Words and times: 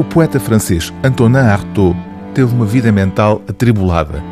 O 0.00 0.04
poeta 0.04 0.40
francês 0.40 0.90
Antonin 1.04 1.36
Artaud 1.36 1.94
teve 2.32 2.54
uma 2.54 2.64
vida 2.64 2.90
mental 2.90 3.42
atribulada. 3.46 4.24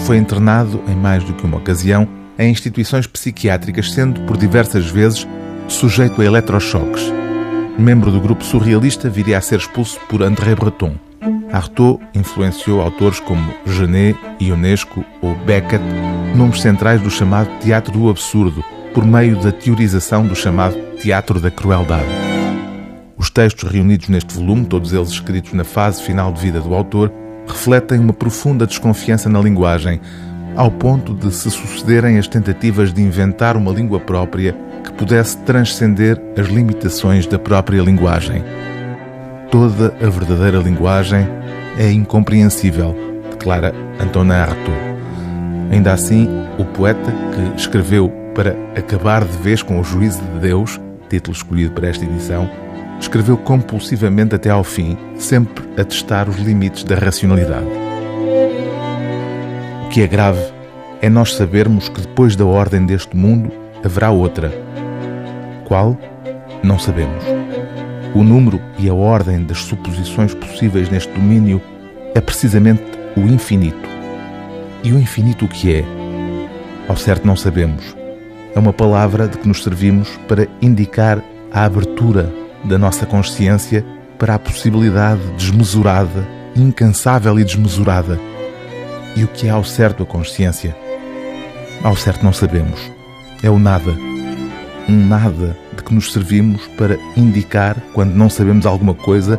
Foi 0.00 0.16
internado 0.16 0.82
em 0.88 0.96
mais 0.96 1.22
do 1.22 1.32
que 1.34 1.44
uma 1.44 1.58
ocasião 1.58 2.08
em 2.36 2.50
instituições 2.50 3.06
psiquiátricas, 3.06 3.92
sendo 3.92 4.22
por 4.22 4.36
diversas 4.36 4.90
vezes 4.90 5.24
sujeito 5.68 6.20
a 6.20 6.24
eletrochoques. 6.24 7.12
Membro 7.78 8.10
do 8.10 8.18
grupo 8.20 8.42
surrealista, 8.42 9.08
viria 9.08 9.38
a 9.38 9.40
ser 9.40 9.60
expulso 9.60 10.00
por 10.08 10.20
André 10.20 10.56
Breton. 10.56 10.96
Artaud 11.52 12.00
influenciou 12.12 12.80
autores 12.80 13.20
como 13.20 13.54
Genet, 13.64 14.18
Ionesco 14.40 15.04
ou 15.22 15.36
Beckett, 15.46 15.84
nomes 16.34 16.60
centrais 16.60 17.00
do 17.00 17.08
chamado 17.08 17.48
teatro 17.60 17.92
do 17.92 18.10
absurdo, 18.10 18.64
por 18.92 19.06
meio 19.06 19.36
da 19.36 19.52
teorização 19.52 20.26
do 20.26 20.34
chamado 20.34 20.74
teatro 21.00 21.38
da 21.38 21.52
crueldade. 21.52 22.23
Os 23.24 23.30
textos 23.30 23.70
reunidos 23.70 24.10
neste 24.10 24.34
volume, 24.34 24.66
todos 24.66 24.92
eles 24.92 25.08
escritos 25.08 25.54
na 25.54 25.64
fase 25.64 26.02
final 26.02 26.30
de 26.30 26.42
vida 26.42 26.60
do 26.60 26.74
autor, 26.74 27.10
refletem 27.46 27.98
uma 27.98 28.12
profunda 28.12 28.66
desconfiança 28.66 29.30
na 29.30 29.40
linguagem, 29.40 29.98
ao 30.54 30.70
ponto 30.70 31.14
de 31.14 31.32
se 31.34 31.50
sucederem 31.50 32.18
as 32.18 32.28
tentativas 32.28 32.92
de 32.92 33.00
inventar 33.00 33.56
uma 33.56 33.72
língua 33.72 33.98
própria 33.98 34.54
que 34.84 34.92
pudesse 34.92 35.38
transcender 35.38 36.20
as 36.38 36.48
limitações 36.48 37.26
da 37.26 37.38
própria 37.38 37.80
linguagem. 37.80 38.44
Toda 39.50 39.96
a 40.02 40.10
verdadeira 40.10 40.58
linguagem 40.58 41.26
é 41.78 41.90
incompreensível, 41.90 42.94
declara 43.30 43.74
Antonin 43.98 44.32
Artaud. 44.32 44.78
Ainda 45.70 45.94
assim, 45.94 46.28
o 46.58 46.64
poeta, 46.66 47.10
que 47.34 47.58
escreveu 47.58 48.12
para 48.34 48.54
acabar 48.76 49.24
de 49.24 49.38
vez 49.38 49.62
com 49.62 49.80
o 49.80 49.82
juízo 49.82 50.20
de 50.20 50.40
Deus, 50.40 50.78
título 51.08 51.34
escolhido 51.34 51.72
para 51.72 51.88
esta 51.88 52.04
edição, 52.04 52.50
escreveu 53.00 53.36
compulsivamente 53.36 54.34
até 54.34 54.50
ao 54.50 54.64
fim, 54.64 54.96
sempre 55.16 55.64
a 55.80 55.84
testar 55.84 56.28
os 56.28 56.36
limites 56.36 56.84
da 56.84 56.94
racionalidade. 56.94 57.66
O 59.84 59.88
que 59.88 60.02
é 60.02 60.06
grave 60.06 60.42
é 61.00 61.08
nós 61.08 61.34
sabermos 61.34 61.88
que 61.88 62.00
depois 62.00 62.34
da 62.34 62.44
ordem 62.44 62.86
deste 62.86 63.16
mundo 63.16 63.52
haverá 63.84 64.10
outra. 64.10 64.50
Qual? 65.66 65.98
Não 66.62 66.78
sabemos. 66.78 67.24
O 68.14 68.22
número 68.22 68.60
e 68.78 68.88
a 68.88 68.94
ordem 68.94 69.44
das 69.44 69.58
suposições 69.58 70.34
possíveis 70.34 70.88
neste 70.88 71.12
domínio 71.12 71.60
é 72.14 72.20
precisamente 72.20 72.82
o 73.16 73.20
infinito. 73.20 73.88
E 74.82 74.92
o 74.92 74.98
infinito 74.98 75.44
o 75.44 75.48
que 75.48 75.74
é? 75.74 75.84
Ao 76.88 76.96
certo 76.96 77.26
não 77.26 77.36
sabemos. 77.36 77.96
É 78.54 78.58
uma 78.58 78.72
palavra 78.72 79.26
de 79.26 79.38
que 79.38 79.48
nos 79.48 79.62
servimos 79.62 80.08
para 80.28 80.46
indicar 80.62 81.22
a 81.52 81.64
abertura 81.64 82.32
da 82.64 82.78
nossa 82.78 83.06
consciência 83.06 83.84
para 84.18 84.34
a 84.34 84.38
possibilidade 84.38 85.20
desmesurada, 85.36 86.26
incansável 86.56 87.38
e 87.38 87.44
desmesurada. 87.44 88.18
E 89.16 89.24
o 89.24 89.28
que 89.28 89.46
é 89.46 89.50
ao 89.50 89.64
certo 89.64 90.02
a 90.02 90.06
consciência? 90.06 90.76
Ao 91.82 91.94
certo 91.94 92.24
não 92.24 92.32
sabemos. 92.32 92.80
É 93.42 93.50
o 93.50 93.58
nada. 93.58 93.92
Um 94.88 95.06
nada 95.06 95.56
de 95.76 95.82
que 95.82 95.94
nos 95.94 96.12
servimos 96.12 96.66
para 96.76 96.98
indicar, 97.16 97.76
quando 97.92 98.14
não 98.14 98.30
sabemos 98.30 98.66
alguma 98.66 98.94
coisa, 98.94 99.38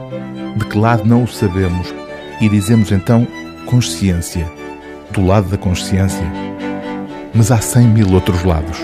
de 0.55 0.65
que 0.65 0.77
lado 0.77 1.05
não 1.05 1.23
o 1.23 1.27
sabemos. 1.27 1.93
E 2.39 2.47
dizemos 2.47 2.91
então 2.91 3.27
consciência, 3.65 4.49
do 5.11 5.25
lado 5.25 5.49
da 5.49 5.57
consciência. 5.57 6.25
Mas 7.33 7.51
há 7.51 7.57
cem 7.57 7.87
mil 7.87 8.13
outros 8.13 8.43
lados. 8.43 8.77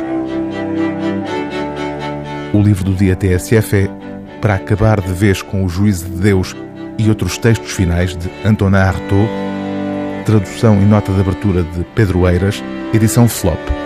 O 2.53 2.61
livro 2.61 2.83
do 2.83 2.94
dia 2.94 3.16
TSF 3.16 3.76
é 3.76 4.11
Para 4.42 4.56
acabar 4.56 5.00
de 5.00 5.14
vez 5.14 5.44
com 5.44 5.64
o 5.64 5.70
juízo 5.70 6.06
de 6.06 6.20
Deus 6.20 6.56
e 6.97 7.08
outros 7.09 7.38
textos 7.38 7.72
finais 7.72 8.17
de 8.17 8.30
Antonin 8.44 8.75
Artaud, 8.75 9.30
tradução 10.25 10.81
e 10.81 10.86
nota 10.86 11.11
de 11.14 11.22
abertura 11.22 11.61
de 11.61 11.83
Pedro 11.95 12.27
Eiras, 12.27 12.64
edição 12.92 13.27
Flop. 13.27 13.80